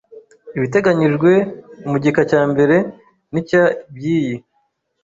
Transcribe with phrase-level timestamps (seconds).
[0.57, 1.31] Ibiteganyijwe
[1.89, 2.75] mu gika cya mbere
[3.31, 3.63] n icya
[3.95, 4.35] by iyi